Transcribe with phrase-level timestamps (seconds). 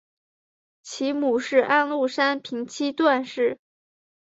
[0.81, 3.59] 其母是安禄山平妻段氏。